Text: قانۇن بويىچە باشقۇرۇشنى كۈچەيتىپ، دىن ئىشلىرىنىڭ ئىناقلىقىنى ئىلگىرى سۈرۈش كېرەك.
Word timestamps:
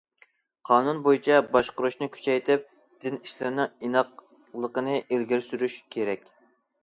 قانۇن 0.69 1.01
بويىچە 1.07 1.35
باشقۇرۇشنى 1.55 2.07
كۈچەيتىپ، 2.15 2.65
دىن 3.05 3.19
ئىشلىرىنىڭ 3.19 3.69
ئىناقلىقىنى 3.89 4.97
ئىلگىرى 5.03 5.45
سۈرۈش 5.49 5.77
كېرەك. 5.97 6.35